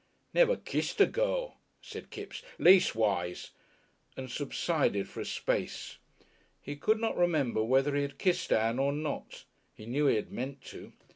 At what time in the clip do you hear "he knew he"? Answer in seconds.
9.75-10.15